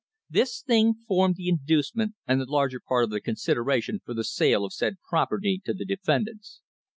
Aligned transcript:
This 0.31 0.63
thing 0.63 0.95
formed 0.95 1.35
the 1.35 1.47
inducement 1.47 2.15
and 2.25 2.41
the 2.41 2.45
larger 2.49 2.79
part 2.79 3.03
of 3.03 3.11
the 3.11 3.21
consideration 3.21 4.01
for 4.03 4.15
the 4.15 4.23
sale 4.23 4.65
of 4.65 4.73
said 4.73 4.95
property 5.07 5.61
to 5.65 5.75
defendants. 5.75 6.61